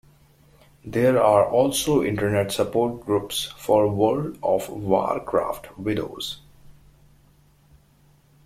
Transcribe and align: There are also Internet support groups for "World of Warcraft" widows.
There 0.83 1.21
are 1.21 1.47
also 1.47 2.01
Internet 2.01 2.51
support 2.51 3.05
groups 3.05 3.51
for 3.55 3.87
"World 3.87 4.39
of 4.41 4.67
Warcraft" 4.67 5.77
widows. 5.77 6.41